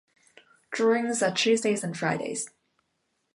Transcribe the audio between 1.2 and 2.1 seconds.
are Tuesdays and